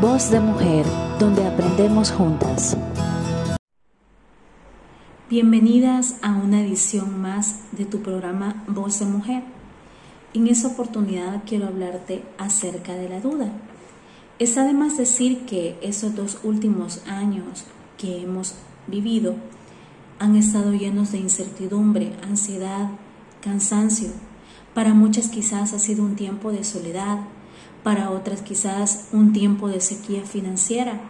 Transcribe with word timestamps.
Voz 0.00 0.30
de 0.30 0.40
Mujer, 0.40 0.84
donde 1.20 1.46
aprendemos 1.46 2.10
juntas. 2.10 2.76
Bienvenidas 5.30 6.16
a 6.20 6.32
una 6.32 6.62
edición 6.62 7.22
más 7.22 7.60
de 7.72 7.84
tu 7.84 8.02
programa 8.02 8.64
Voz 8.66 8.98
de 8.98 9.06
Mujer. 9.06 9.44
En 10.34 10.48
esta 10.48 10.68
oportunidad 10.68 11.44
quiero 11.46 11.68
hablarte 11.68 12.24
acerca 12.38 12.94
de 12.94 13.08
la 13.08 13.20
duda. 13.20 13.52
Es 14.40 14.58
además 14.58 14.96
decir 14.96 15.46
que 15.46 15.78
esos 15.80 16.16
dos 16.16 16.38
últimos 16.42 17.06
años 17.06 17.64
que 17.96 18.20
hemos 18.22 18.56
vivido 18.88 19.36
han 20.18 20.34
estado 20.34 20.72
llenos 20.72 21.12
de 21.12 21.18
incertidumbre, 21.18 22.12
ansiedad, 22.22 22.90
cansancio. 23.40 24.08
Para 24.74 24.92
muchas 24.92 25.28
quizás 25.28 25.72
ha 25.72 25.78
sido 25.78 26.02
un 26.02 26.16
tiempo 26.16 26.50
de 26.50 26.64
soledad, 26.64 27.20
para 27.84 28.10
otras 28.10 28.42
quizás 28.42 29.08
un 29.12 29.32
tiempo 29.32 29.68
de 29.68 29.80
sequía 29.80 30.24
financiera, 30.24 31.00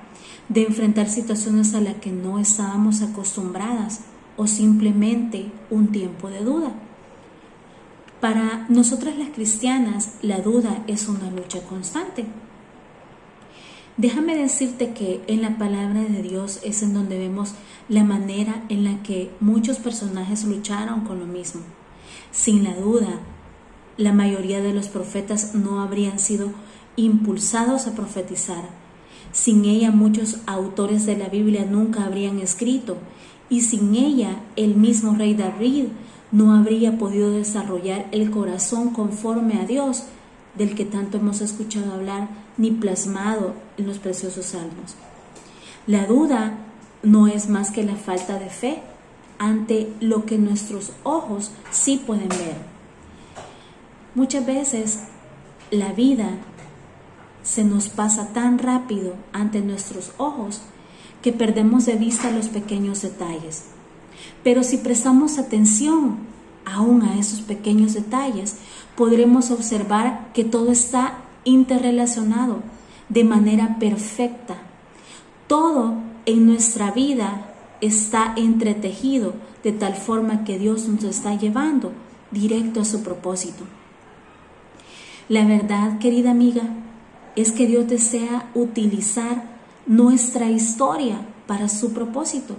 de 0.50 0.64
enfrentar 0.64 1.08
situaciones 1.08 1.72
a 1.74 1.80
las 1.80 1.94
que 1.94 2.10
no 2.10 2.38
estábamos 2.38 3.00
acostumbradas 3.00 4.00
o 4.36 4.46
simplemente 4.46 5.50
un 5.70 5.88
tiempo 5.88 6.28
de 6.28 6.40
duda. 6.40 6.72
Para 8.20 8.66
nosotras 8.68 9.16
las 9.16 9.28
cristianas, 9.30 10.16
la 10.20 10.40
duda 10.40 10.82
es 10.86 11.08
una 11.08 11.30
lucha 11.30 11.62
constante. 11.62 12.26
Déjame 13.96 14.34
decirte 14.34 14.92
que 14.92 15.22
en 15.28 15.42
la 15.42 15.56
palabra 15.56 16.00
de 16.02 16.22
Dios 16.22 16.58
es 16.64 16.82
en 16.82 16.94
donde 16.94 17.16
vemos 17.16 17.54
la 17.88 18.02
manera 18.02 18.64
en 18.68 18.82
la 18.82 19.02
que 19.04 19.30
muchos 19.38 19.78
personajes 19.78 20.44
lucharon 20.44 21.02
con 21.02 21.20
lo 21.20 21.26
mismo. 21.26 21.62
Sin 22.32 22.64
la 22.64 22.74
duda, 22.74 23.20
la 23.96 24.12
mayoría 24.12 24.60
de 24.60 24.72
los 24.72 24.88
profetas 24.88 25.54
no 25.54 25.80
habrían 25.80 26.18
sido 26.18 26.50
impulsados 26.96 27.86
a 27.86 27.94
profetizar. 27.94 28.64
Sin 29.32 29.64
ella 29.64 29.90
muchos 29.90 30.38
autores 30.46 31.06
de 31.06 31.16
la 31.16 31.28
Biblia 31.28 31.64
nunca 31.64 32.04
habrían 32.04 32.38
escrito 32.38 32.96
y 33.48 33.62
sin 33.62 33.94
ella 33.94 34.40
el 34.56 34.74
mismo 34.76 35.14
rey 35.14 35.34
David 35.34 35.86
no 36.32 36.54
habría 36.54 36.98
podido 36.98 37.30
desarrollar 37.30 38.06
el 38.12 38.30
corazón 38.30 38.90
conforme 38.90 39.60
a 39.60 39.66
Dios 39.66 40.04
del 40.56 40.74
que 40.74 40.84
tanto 40.84 41.18
hemos 41.18 41.40
escuchado 41.40 41.92
hablar 41.92 42.28
ni 42.56 42.70
plasmado 42.70 43.54
en 43.76 43.86
los 43.86 43.98
preciosos 43.98 44.46
salmos. 44.46 44.94
La 45.86 46.06
duda 46.06 46.58
no 47.02 47.28
es 47.28 47.48
más 47.48 47.70
que 47.70 47.82
la 47.82 47.96
falta 47.96 48.38
de 48.38 48.50
fe 48.50 48.82
ante 49.38 49.92
lo 50.00 50.24
que 50.24 50.38
nuestros 50.38 50.92
ojos 51.02 51.50
sí 51.70 52.02
pueden 52.04 52.28
ver. 52.28 52.73
Muchas 54.14 54.46
veces 54.46 55.00
la 55.72 55.92
vida 55.92 56.28
se 57.42 57.64
nos 57.64 57.88
pasa 57.88 58.28
tan 58.32 58.60
rápido 58.60 59.14
ante 59.32 59.60
nuestros 59.60 60.12
ojos 60.18 60.60
que 61.20 61.32
perdemos 61.32 61.84
de 61.86 61.96
vista 61.96 62.30
los 62.30 62.46
pequeños 62.46 63.02
detalles. 63.02 63.64
Pero 64.44 64.62
si 64.62 64.76
prestamos 64.76 65.38
atención 65.38 66.18
aún 66.64 67.02
a 67.02 67.18
esos 67.18 67.40
pequeños 67.40 67.94
detalles, 67.94 68.58
podremos 68.96 69.50
observar 69.50 70.30
que 70.32 70.44
todo 70.44 70.70
está 70.70 71.18
interrelacionado 71.42 72.62
de 73.08 73.24
manera 73.24 73.80
perfecta. 73.80 74.58
Todo 75.48 75.94
en 76.24 76.46
nuestra 76.46 76.92
vida 76.92 77.50
está 77.80 78.32
entretejido 78.36 79.34
de 79.64 79.72
tal 79.72 79.94
forma 79.96 80.44
que 80.44 80.56
Dios 80.56 80.86
nos 80.86 81.02
está 81.02 81.34
llevando 81.34 81.90
directo 82.30 82.80
a 82.80 82.84
su 82.84 83.02
propósito. 83.02 83.64
La 85.28 85.46
verdad, 85.46 85.98
querida 85.98 86.30
amiga, 86.32 86.64
es 87.34 87.50
que 87.52 87.66
Dios 87.66 87.88
desea 87.88 88.50
utilizar 88.54 89.44
nuestra 89.86 90.50
historia 90.50 91.16
para 91.46 91.70
su 91.70 91.94
propósito. 91.94 92.56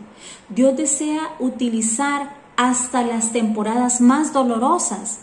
Dios 0.49 0.75
desea 0.75 1.35
utilizar 1.39 2.35
hasta 2.57 3.03
las 3.03 3.31
temporadas 3.31 4.01
más 4.01 4.33
dolorosas 4.33 5.19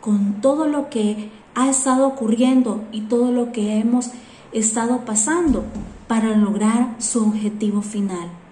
con 0.00 0.40
todo 0.40 0.66
lo 0.66 0.90
que 0.90 1.30
ha 1.54 1.70
estado 1.70 2.08
ocurriendo 2.08 2.84
y 2.90 3.02
todo 3.02 3.30
lo 3.30 3.52
que 3.52 3.78
hemos 3.78 4.10
estado 4.52 5.04
pasando 5.04 5.64
para 6.08 6.36
lograr 6.36 6.96
su 6.98 7.22
objetivo 7.22 7.82
final. 7.82 8.43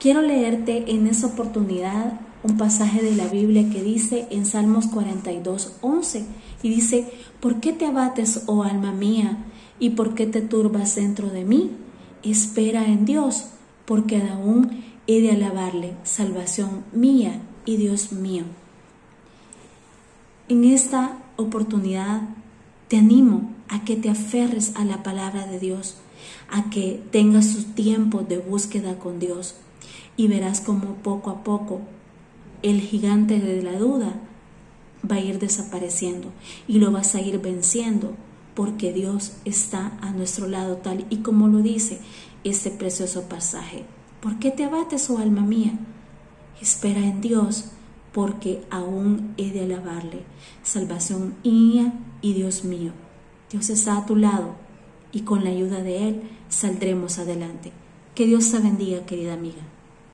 Quiero 0.00 0.22
leerte 0.22 0.92
en 0.92 1.06
esa 1.06 1.26
oportunidad 1.26 2.18
un 2.42 2.56
pasaje 2.56 3.02
de 3.02 3.14
la 3.14 3.26
Biblia 3.26 3.68
que 3.70 3.82
dice 3.82 4.26
en 4.30 4.46
Salmos 4.46 4.86
42, 4.86 5.76
11, 5.82 6.24
y 6.62 6.70
dice, 6.70 7.06
¿por 7.38 7.60
qué 7.60 7.74
te 7.74 7.84
abates, 7.84 8.44
oh 8.46 8.62
alma 8.62 8.92
mía, 8.92 9.44
y 9.78 9.90
por 9.90 10.14
qué 10.14 10.26
te 10.26 10.40
turbas 10.40 10.94
dentro 10.94 11.28
de 11.28 11.44
mí? 11.44 11.72
Espera 12.22 12.86
en 12.86 13.04
Dios, 13.04 13.48
porque 13.84 14.22
aún 14.22 14.84
he 15.06 15.20
de 15.20 15.32
alabarle, 15.32 15.92
salvación 16.02 16.82
mía 16.94 17.42
y 17.66 17.76
Dios 17.76 18.10
mío. 18.10 18.44
En 20.48 20.64
esta 20.64 21.18
oportunidad 21.36 22.22
te 22.88 22.96
animo 22.96 23.50
a 23.68 23.84
que 23.84 23.96
te 23.96 24.08
aferres 24.08 24.74
a 24.76 24.84
la 24.86 25.02
palabra 25.02 25.46
de 25.46 25.58
Dios, 25.58 25.98
a 26.50 26.70
que 26.70 27.02
tengas 27.10 27.46
su 27.46 27.64
tiempo 27.64 28.20
de 28.20 28.38
búsqueda 28.38 28.98
con 28.98 29.18
Dios 29.18 29.54
y 30.16 30.28
verás 30.28 30.60
como 30.60 30.94
poco 30.96 31.30
a 31.30 31.42
poco 31.44 31.80
el 32.62 32.80
gigante 32.80 33.38
de 33.38 33.62
la 33.62 33.78
duda 33.78 34.20
va 35.10 35.16
a 35.16 35.20
ir 35.20 35.38
desapareciendo 35.38 36.30
y 36.68 36.78
lo 36.78 36.90
vas 36.92 37.14
a 37.14 37.20
ir 37.20 37.40
venciendo 37.40 38.14
porque 38.54 38.92
Dios 38.92 39.32
está 39.44 39.98
a 40.00 40.10
nuestro 40.10 40.46
lado 40.46 40.76
tal 40.76 41.06
y 41.08 41.18
como 41.18 41.48
lo 41.48 41.58
dice 41.58 42.00
este 42.44 42.70
precioso 42.70 43.22
pasaje. 43.28 43.84
¿Por 44.20 44.38
qué 44.38 44.50
te 44.50 44.64
abates, 44.64 45.08
oh 45.08 45.18
alma 45.18 45.42
mía? 45.42 45.78
Espera 46.60 47.00
en 47.00 47.20
Dios 47.20 47.66
porque 48.12 48.62
aún 48.70 49.34
he 49.38 49.50
de 49.50 49.62
alabarle. 49.64 50.24
Salvación 50.62 51.34
mía 51.44 51.94
y 52.20 52.34
Dios 52.34 52.64
mío. 52.64 52.92
Dios 53.50 53.70
está 53.70 53.96
a 53.96 54.06
tu 54.06 54.16
lado 54.16 54.54
y 55.12 55.20
con 55.22 55.44
la 55.44 55.50
ayuda 55.50 55.82
de 55.82 56.08
Él 56.08 56.22
saldremos 56.48 57.18
adelante. 57.18 57.72
Que 58.14 58.26
Dios 58.26 58.50
te 58.50 58.58
bendiga, 58.58 59.06
querida 59.06 59.34
amiga. 59.34 59.62